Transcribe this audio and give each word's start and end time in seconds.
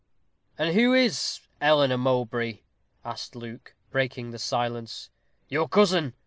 "And 0.57 0.73
who 0.73 0.95
is 0.95 1.41
Eleanor 1.61 1.99
Mowbray?" 1.99 2.61
asked 3.05 3.35
Luke, 3.35 3.75
breaking 3.91 4.31
the 4.31 4.39
silence. 4.39 5.11
"Your 5.47 5.69
cousin. 5.69 6.15